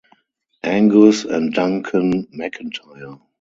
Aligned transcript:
Angus 0.63 1.25
and 1.25 1.53
Duncan 1.53 2.25
McIntyre. 2.35 3.21